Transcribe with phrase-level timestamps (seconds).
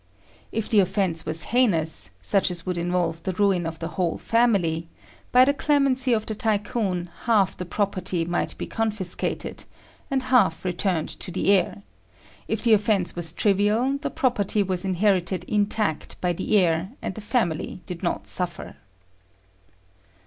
[0.51, 4.89] If the offence was heinous, such as would involve the ruin of the whole family,
[5.31, 9.65] by the clemency of the Tycoon, half the property might be confiscated,
[10.09, 11.83] and half returned to the heir;
[12.47, 17.21] if the offence was trivial, the property was inherited intact by the heir, and the
[17.21, 18.77] family did not suffer.